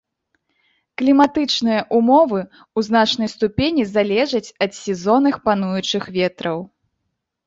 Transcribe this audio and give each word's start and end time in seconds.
Кліматычныя 0.99 1.81
ўмовы 1.99 2.39
ў 2.43 2.79
значнай 2.87 3.29
ступені 3.33 3.83
залежаць 3.97 4.53
ад 4.67 4.71
сезонных 4.79 5.35
пануючых 5.49 6.03
ветраў. 6.17 6.59